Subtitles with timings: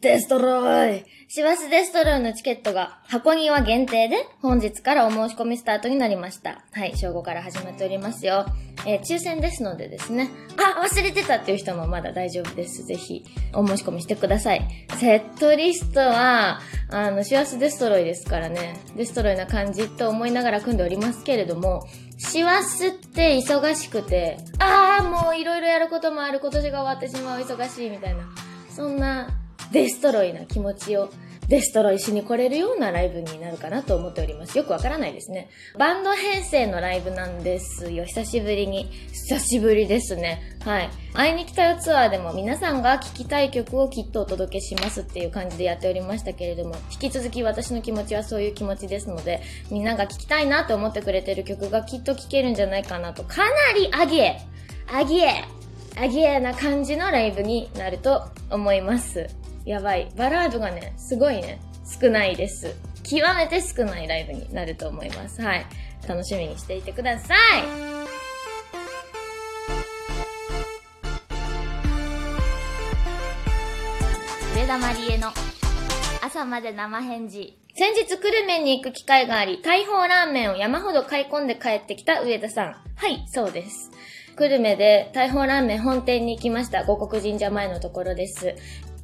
[0.00, 6.64] デストロイ師走デストロイのチケットが箱庭限定で本日からお申し込みスタートになりました。
[6.72, 8.46] はい、正午から始まっておりますよ。
[8.86, 10.30] えー抽選ですのでですね。
[10.56, 12.84] あ、忘れてたっていう人もまだ大丈夫です。
[12.84, 14.66] ぜひ、お申し込みしてください。
[14.96, 18.80] セットリストは、あの、師走デストロイですからね。
[18.96, 21.86] デストロイな感じと思いながら組んでおりますけれども、
[22.16, 28.22] 師走って忙しくて、あーもういろいろやることもある今年が終わってしまう忙しいみたいな。
[28.74, 29.28] そんな
[29.72, 31.10] デストロイな気持ちを
[31.50, 34.56] デストロイしに来れるようなライブになるかなと思っております。
[34.56, 35.50] よくわからないですね。
[35.76, 38.04] バンド編成のライブなんですよ。
[38.04, 38.84] 久しぶりに。
[39.12, 40.40] 久しぶりですね。
[40.64, 40.90] はい。
[41.12, 49.42] 会いに来たよツアーでも皆さんが聴きたい曲をきっとお届けしますっていう感じでやっておりましたけれども、引き続き私の気持ちはそういう気持ちですので、
[49.72, 54.38] みんなが聴きたいなと思ってくれてる曲がきっと聴けるんじゃないかなと、かなりアゲ
[54.86, 55.26] アゲ
[55.96, 59.39] アゲアな感じのライブになると思います。
[59.64, 60.10] やばい。
[60.16, 61.60] バラードがね、すごいね、
[62.00, 62.74] 少ないです。
[63.02, 65.42] 極めて少ないライブになると思います。
[65.42, 65.66] はい。
[66.08, 67.38] 楽しみにしていてください。
[74.56, 75.28] 上田まりえの
[76.22, 77.56] 朝まで生返事。
[77.74, 82.76] 先日久留米に行く機会があり、大砲ラーメンを山ほど買い込んで帰ってきた上田さん。
[82.96, 83.90] はい、そうです。
[84.36, 86.84] 久留米で大砲ラーメン本店に行きました。
[86.84, 88.54] 五国神社前のところです。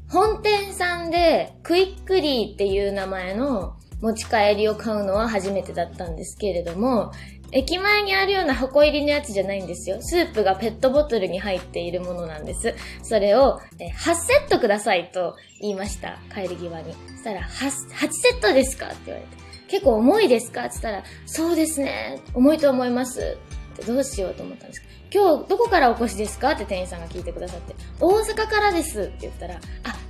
[0.09, 7.13] 本店さんでクイックリーっていう名前の持ち帰りを買うのは初めてだったんですけれども、
[7.53, 9.99] 駅前にあるような箱入りのやつじゃないんですよ。
[10.01, 12.75] スープがペットボトルに入っているものなんです。
[13.03, 16.19] それを、え8セットくださいと言いました。
[16.35, 16.93] 帰り際に。
[16.93, 17.71] そしたら、8
[18.11, 18.87] セットですか？
[18.87, 19.37] って言われて。
[19.69, 20.63] 結構重いですか？
[20.63, 22.21] って言ったら、そうですね。
[22.35, 23.39] 重いと思います。
[23.77, 24.83] ってどうしようと思ったんです
[25.13, 26.51] 今日どこからお越しですか？
[26.51, 29.61] って店員さんが聞いてくださって、大阪からですって言ったら、あ、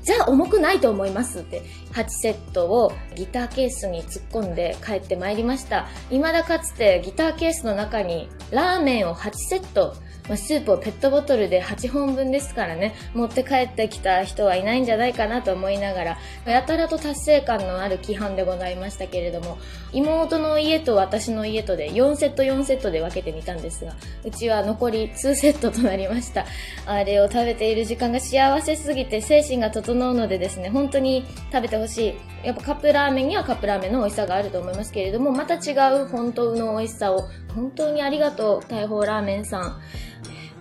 [0.02, 5.86] じゃあ重くないと思いますって、8セットをギターケースに突っ込んで帰ってまいりました。
[6.08, 9.94] 未だかつてギターケースの中にラーメンを8セット、
[10.28, 19.58] まあ、スープをペットボトルで8本分ですからね、持って帰ってきた人はいないんじゃないかなと思いながら、やたらと達成感のある規範でございましたけれども、
[19.92, 23.94] 妹の家と私の家とで4セット4セットで分けてみたんですが、
[24.24, 26.44] うちは残り2セットとなりました。
[26.86, 32.14] あれを食べている時間が幸せすぎて精神が整うのでですね、本当に食べてほしい。
[32.46, 39.80] やっぱカップラーメンにはカップラーメンの美味しさがあると思いますけれども、また違う本当の美味しさを、本当にありがとう、大砲ラーメンさん。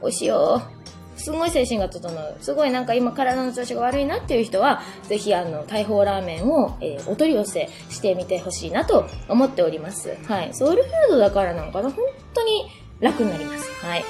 [0.05, 1.19] 美味しよう。
[1.19, 2.37] すごい精神が整う。
[2.41, 10.17] すごいなんか今体の調子が悪いなっていう人は、ぜひあの、大砲ラーメンを、えーお取り寄せしてみてほしいなと思っております。
[10.27, 10.53] はい。
[10.53, 13.85] ソウルフードだからなんかな本当に楽になります。
[13.85, 14.05] はい。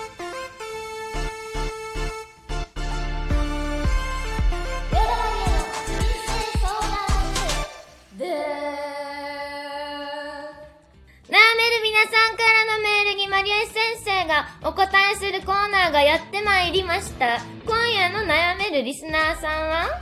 [14.28, 17.40] がお答えするコーナーがやってまいりました。
[17.66, 20.02] 今夜の悩めるリスナーさんは、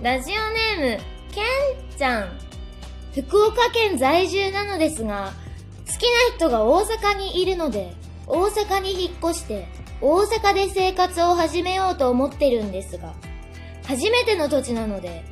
[0.00, 1.02] ラジオネーム、
[1.32, 2.38] ケンちゃん。
[3.14, 5.32] 福岡県在住なのですが、
[5.86, 7.94] 好きな人が大阪にいるので、
[8.26, 9.68] 大阪に引っ越して、
[10.00, 13.14] 大阪で生活を始めようと思ってるんですが、
[13.86, 15.24] 初めての土地なので、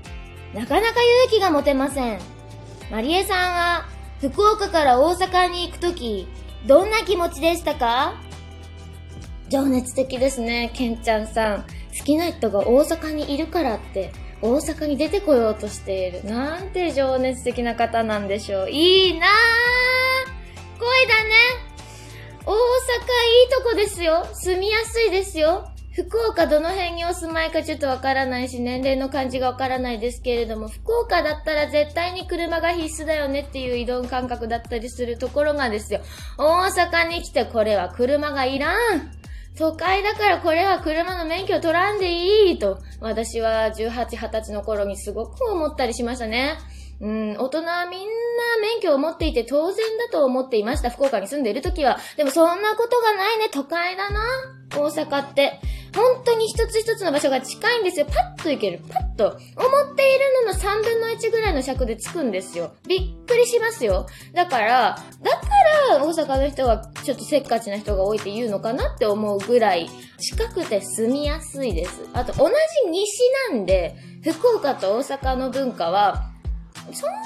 [0.55, 2.21] なかなか勇気が持てません。
[2.91, 3.85] マリエさんは、
[4.21, 6.27] 福岡から大阪に行くとき、
[6.67, 8.15] どんな気持ちでしたか？
[9.49, 11.63] 情熱的ですね、ケンちゃんさん。
[11.97, 14.13] 好きな人が大阪にいるからって、
[14.43, 16.25] 大阪に出てこようとしている。
[16.25, 18.71] なんて情熱的な方なんでしょう。
[18.71, 19.31] いいなぁ
[20.79, 21.31] 恋だね
[22.45, 22.59] 大阪いい
[23.51, 36.01] とこですよ住みやすいですよ福岡どの辺にお住まいかちょっとわからないし、年齢の感じがわからないですけれども、福岡だったら絶対に車が必須だよねっていう移動感覚だったりするところがですよ。
[36.37, 39.11] 大阪に来てこれは車がいらん
[39.57, 46.59] 都会だからこれは車の免許取らんでいいと、私は18、20歳の頃にすごく思ったりしましたね。
[47.01, 48.07] うん、大人はみんな
[48.61, 50.91] 免許を持っていて当然だと思っていました。
[50.91, 51.99] 福岡に住んでいる時は。
[52.17, 53.49] でもそんなことがないね。
[53.51, 54.21] 都会だな。
[54.75, 55.61] 大阪って。
[55.95, 58.07] 本当に一つ一つの場所が近いんですよ。
[58.07, 58.81] パッと行ける。
[58.89, 59.25] パッと。
[59.29, 62.73] 思っているのの3分の1ぐらいの尺で着くんですよ。
[62.87, 64.07] びっくりしますよ。
[64.35, 65.39] だから、だか
[65.91, 69.89] ら大阪の人はちょっとせっかちな人が多いって言うのかなって思うぐらい
[70.19, 72.03] 近くて住みやすいです。
[72.13, 73.19] あと同じ西
[73.53, 76.31] なんで、福岡と大阪の文化は
[76.95, 77.25] そんなに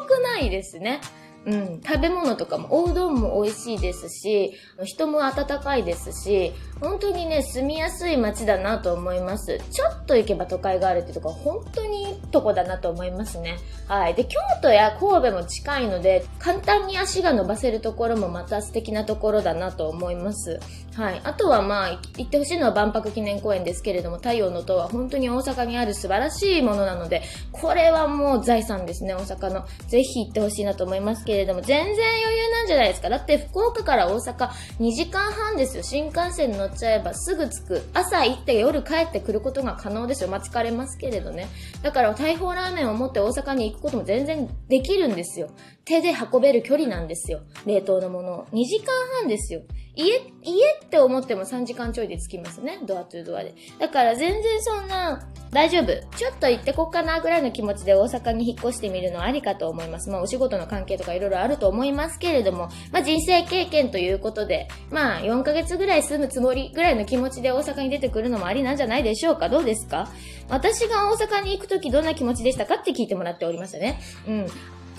[0.00, 1.00] 遠くないですね。
[1.46, 4.52] うん、食べ物とかも、おうどんも美味しいですし、
[4.84, 9.58] 人も温かいですし、本当にね、住みやすい街だなと思います。
[9.70, 13.56] ちょっと行けば都会があるってとこ、本当にいいとこだなと思いますね。
[13.86, 14.14] はい。
[14.14, 20.60] で、京都や神戸も近いので、簡単に足が伸ばせるところもまた素敵なところだなと思います。
[20.98, 21.20] はい。
[21.22, 27.22] あとはまあ、行ってほしいのは万博記念公園ですけれども、太陽の塔は本当に大阪にある素晴らしいものなので、
[27.52, 29.64] これはもう財産ですね、大阪の。
[29.86, 33.10] ぜひ行ってほしいなと思いますけれども、全然余裕なんじゃないですか。
[33.10, 34.48] だって福岡から大阪
[34.80, 35.84] 2時間半ですよ。
[35.84, 37.82] 新幹線乗っちゃえばすぐ着く。
[37.94, 40.30] 朝行って夜帰ってくることが可能ですよ。
[40.30, 41.46] まあ、疲れますけれどね。
[41.80, 45.48] だから大砲ラーメンを持って大阪に行くことも全然できるんですよ。
[45.88, 47.40] 手で運べる距離なんですよ。
[47.64, 48.44] 冷凍のものを。
[48.52, 48.86] 2時間
[49.20, 49.62] 半ですよ。
[49.96, 50.12] 家、
[50.42, 52.78] 家って思っても3時間ちょいで着きますね。
[52.86, 53.54] ドアトゥドアで。
[53.80, 55.86] だから全然そんな、大丈夫。
[56.16, 60.10] ちょっと行ってこっかなぐらいの気持ちで大阪に引っ越してみるのはありかと思います。
[60.10, 70.10] まあお仕事の関係とかいろいろあると思いますけれども、まあ人生経験ということで、まあ4ヶ月ぐらい住むつもりぐらいの気持ちで大阪に出てくるのもありなんじゃないでしょうかどうですか？
[70.50, 73.98] 私が大阪に行くときどんな気持ちでしたかって聞いてもらっておりましたね。
[74.28, 74.46] うん。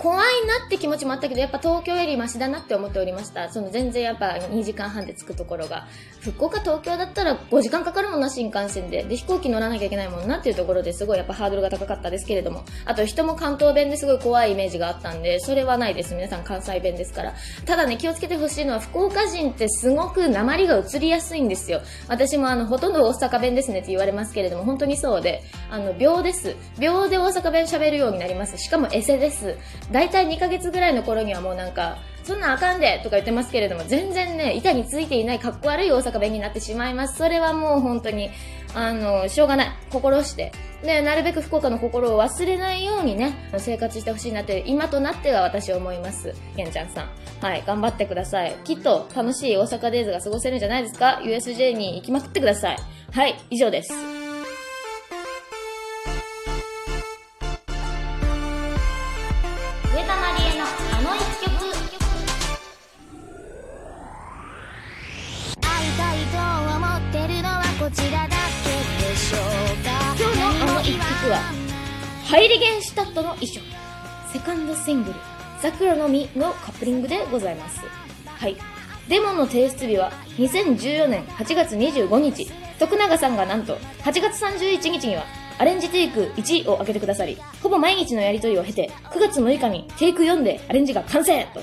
[0.00, 3.52] 怖いなって気持ちもあったけど、やっぱ東京よりマシだなって思っておりました。
[3.52, 5.88] その全然やっぱ2時間半で着くところが。
[6.20, 9.02] 福岡、東京だったら5時間かかるもんな、新幹線で。
[9.02, 12.64] で、飛行機乗らなきゃいけないもんなっていうところですごいやっぱハードルが高かったですけれども。
[12.86, 16.14] あと人も関東弁ですごい怖いイメージがあったんで、それはないです。
[16.14, 17.34] 皆さん関西弁ですから。
[17.66, 21.82] ただね、気をつけてほしいのは、福岡人ってすごく鉛が移りやすいんですよ。
[22.08, 26.56] 私もあの、ほとんど大阪弁ですねって言われますけれども、本当にそうで、あの、秒です。
[26.78, 28.56] 秒で大阪弁喋るようになります。
[28.56, 29.56] しかもエセです。
[29.90, 37.16] だいたい2ヶ月ぐらいの頃にはもうなんか、そんなんあかんでとか言ってますけれども、全然ね、板についていないかっこ悪い大阪弁になってしまいます。
[37.16, 38.30] それはもう本当に、
[38.74, 39.68] あの、しょうがない。
[39.90, 40.52] 心して。
[40.82, 46.34] で、なるべく福岡の心を忘れないようにね、生活してほしいなって、今となっては私は思います。
[46.56, 47.08] けんちゃんさん。
[47.44, 48.54] はい、頑張ってください。
[48.64, 52.78] きっと楽しい大阪デイズが過ごせるんじゃないですか ?USJ に行きまくってください。
[53.12, 54.19] はい、以上です。
[67.92, 68.18] 今日の
[70.46, 71.40] あの一曲は、
[72.24, 73.60] ハイリゲンシュタットの衣装、
[74.32, 75.16] セカンドシングル、
[75.60, 77.80] 桜の実のカップリングでございます。
[78.26, 78.56] はい。
[79.08, 82.48] デモの提出日は2014年8月25日。
[82.78, 85.24] 徳永さんがなんと8月31日には
[85.58, 91.60] アレンジテイク1を開けてくださり、ほぼ毎日のやりとりを経て9月6日にテイク4でアレンジが完成と。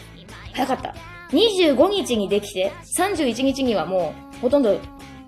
[0.54, 0.94] 早かった。
[1.30, 4.78] 25日にできて31日にはもうほとんど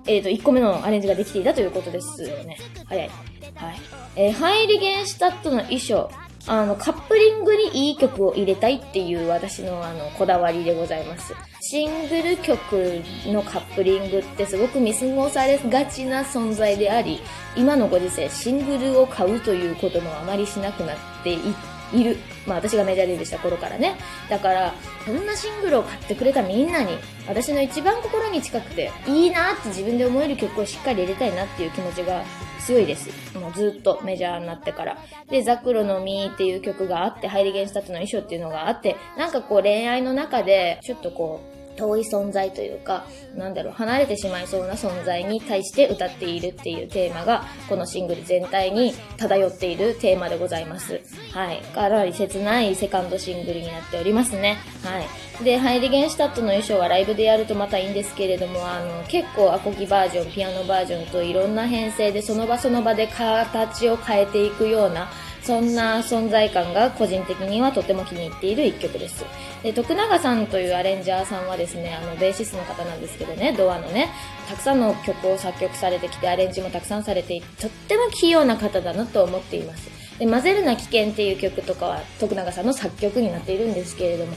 [0.10, 2.58] えっ、と、1個目のアレンジができていたということですよね。
[2.86, 3.10] 早い。
[3.54, 3.76] はい。
[4.16, 6.10] えーハイリゲンシュタットの衣装。
[6.48, 11.36] あの、カップリングにいい曲を入れたいっていう私のあの、こだわりでございます。
[11.62, 17.20] シングル曲のカップリングってすごく見過ごされがちな存在であり、
[17.56, 22.18] 今のご時世、シングルを買うということもあまりしなくなっていっている。
[22.46, 23.96] まあ私がメジャーデビューした頃からね。
[24.30, 24.74] だから、
[25.06, 26.98] そんなシングルを買ってくれたみんなに、
[27.28, 32.24] 私の一番心に近くて、いいなって自分で思える曲をしっかり入れたいなっていう気持ちが
[32.60, 33.10] 強いです。
[33.38, 34.98] もうずっとメジャーになってから。
[35.30, 43.06] で、ザクロの実っていう曲があって、ハイリゲンシュタットの遺書っていうのがあって、なんかこう恋愛の中で、ちょっとこう、遠い存在というか、
[43.38, 51.00] なんだろう、離れてしまいそうな存在に対して歌っているっていうテーマが、このシングル全体に漂っているテーマでございます。
[51.32, 51.62] はい。
[51.74, 54.58] かなり切ないセカンドシングルになっておりますね。
[54.84, 55.44] はい。
[55.44, 65.10] で、ハイリゲンシュタットの遺書はライブでやるとまたいいんですけれども、あの、結構アコギバージョン、ピアノバージョンといろんな編成でその場その場で形を変えていくような、
[65.50, 69.26] そんな存在感が個人的にはとても気に入っている一曲です。
[69.64, 74.10] で、徳永さんというアレンジャーさんはですね、あの、ベーシストの方なんですけどね、ドアのね、
[74.48, 79.90] たくさんの曲を作曲されてきて、アレンジもたくさんされていて、とっても器用な方だなと思っています。
[80.20, 84.34] で、混ぜるな危険っていう曲とかは、徳永さんの作曲になっているんですけれども、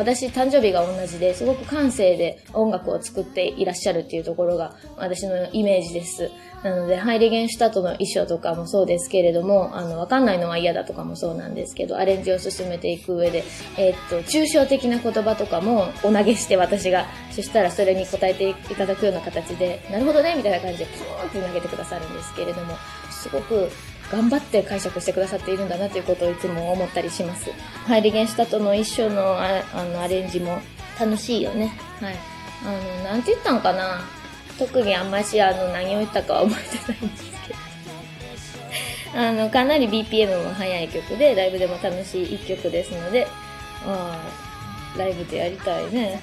[0.00, 6.30] 私、誕生日が同じで、すごく感性で音楽を作っていらっしゃるっていうところが、私のイメージです。
[6.62, 13.44] なので、ハイリゲンシュタトの衣装とかもそうですけれども、あの、わかんないのは嫌だとかもそうなんですけど、アレンジを進めていく上で、
[13.76, 22.74] えーっと、抽象的な言葉とかもお投げして私が、そしたらそれに答えていただくような形で、なるほどね、みたいな感じで、ピーンって投げてくださるんですけれども、
[23.10, 23.70] すごく、
[24.10, 27.50] 頑張って解釈してくださっているんだなということをいつも思ったりします。
[27.86, 30.60] ハイリゲンシュタットの衣装のああのアレンジも
[30.98, 31.72] 楽しいよね。
[32.00, 32.16] はい。
[32.64, 34.00] あの、なんて言ったんかな
[34.58, 37.54] 特にあんましあの何を言ったかは覚えてないんですけ
[39.14, 39.20] ど。
[39.20, 43.26] あの、かなり BPM も速い曲で、ライブでも楽しい一曲ですので、
[43.84, 46.20] あーライブでやりたいね。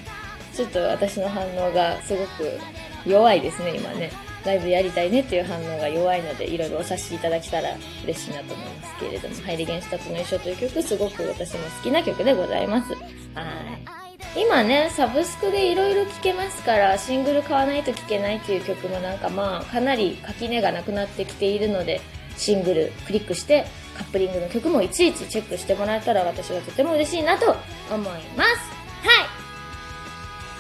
[0.53, 2.59] ちょっと私の反応がすごく
[3.05, 4.11] 弱いですね、今ね。
[4.45, 12.93] ライブやりたいねっていう反応が弱いので、いろいろお察しいただけたら嬉しいなと思いますけれども、ハイリゲンシュタツの衣装という曲、すごく私も好きな曲でございます。
[12.93, 13.97] はい。
[14.35, 22.01] 今ね、サブスクでいろいろ聴けますから、シングル買わないと聴けないっていう曲もなんかまあ、かなり垣根がなくなってきているので、
[22.37, 23.65] シングルクリックして、
[23.97, 27.55] カップリングの曲もいちいちチェックしてもらえたら私はとても嬉しいなと
[27.91, 28.77] 思います。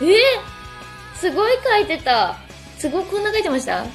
[0.01, 2.46] はいえー、すごい書いてた。
[2.77, 3.85] すごいこんな書いてました？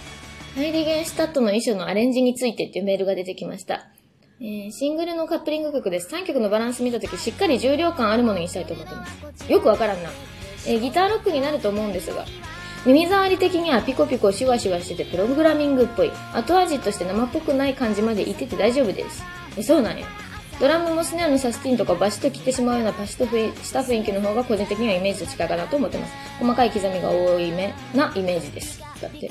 [0.55, 3.87] ハイリゲンシュタットの衣装のアレンジについてっていうメールが出てきました。
[4.41, 6.15] えー、シングルのカップリング曲です。
[6.15, 9.51] 3曲のバランス見たとき、しっかり重量感あるものにしたいと思ってます。
[9.51, 10.11] よくわからんな。
[10.67, 12.25] えー、ギターロックになると思うんですが、
[12.85, 16.11] 耳障り的にはピコピコシュワシュワしててプログラミングっぽい。
[16.35, 19.23] 後味として生っぽくない感じまでいってて大丈夫です。
[19.57, 20.07] え、そうなんや。
[20.63, 23.27] ドラムもスネアのサスティンとかバシッと切ってしまうようなパシッと
[23.65, 26.13] した雰囲気の方が個人的にはイメージと近いかなと思ってます。
[26.39, 28.81] 細かい刻みが多いめなイメージです。
[29.01, 29.29] だって。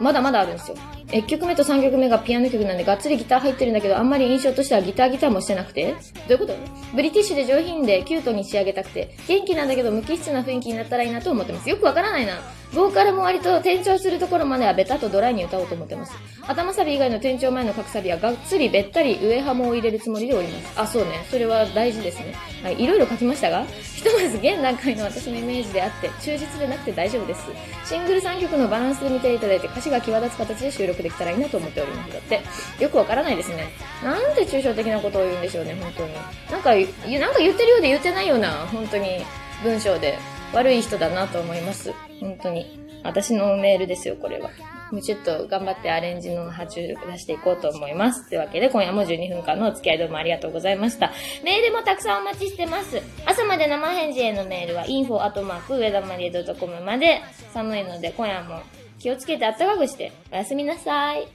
[0.00, 0.76] まだまだあるんですよ。
[1.10, 5.94] 1曲目と3曲目がピアノ曲なんでがっつりギター入ってるんだけど、あんまり印象としてはギターギターもしてなくて
[6.28, 6.56] どういうこと？
[6.92, 11.70] ブリティッシュで上品でキュートに仕上げたくて、元気なんだけど無機質な雰囲気になったらいいなと思ってます。
[11.70, 12.40] よくわからないな。
[12.72, 16.12] ボーカルも割と転調するところまではベタとドライに歌おうと思ってます。
[16.46, 20.80] 頭サビ以外の転調前の各サビはがっつりべったり上ハモを入れるつもりでおります。
[20.80, 21.24] あ、そうね。
[21.30, 22.34] それは大事ですね。
[22.62, 22.82] はい。
[22.82, 27.42] いろいろ書きましたが、ひとまず現段階の私のイメージであって、忠実でなくて大丈夫です。
[27.86, 32.12] シングル3曲のバランスで見ていただいて歌詞が際立つ形で収録できたらいいなと思っております。
[32.12, 32.40] だって、
[32.82, 33.68] よくわからないですね。
[34.02, 36.12] なんて抽象的なことを言うんでしょうね、本当に。
[36.50, 39.24] なんか、なんか言ってるようで言ってないような、本当に
[39.62, 40.18] 文章で
[40.52, 41.92] 悪い人だなと思います。
[42.20, 42.84] 本当に。
[43.04, 44.50] 私のメールですよ、これは。
[44.90, 48.28] もうちょっと頑張ってアレンジの波中力出していこうと思います。
[48.28, 51.12] というわけで、今夜も12分間のお付き合いどうもありがとうございました。
[51.44, 53.02] メールもたくさんお待ちしてます。
[53.26, 57.20] 朝まで生返事へのメールは info@ 上田まりえ .com まで
[57.52, 58.62] 寒いので今夜も
[58.98, 61.26] 気をつけてあったかくしておやすみなさい。